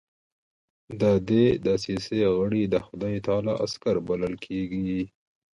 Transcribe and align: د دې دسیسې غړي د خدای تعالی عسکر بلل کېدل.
د 1.01 1.03
دې 1.29 1.45
دسیسې 1.65 2.21
غړي 2.37 2.63
د 2.67 2.75
خدای 2.85 3.15
تعالی 3.25 3.53
عسکر 3.63 3.95
بلل 4.07 4.33
کېدل. 4.45 4.99